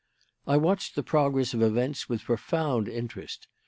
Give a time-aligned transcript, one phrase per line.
[0.47, 3.47] "I watched the progress of events with profound interest.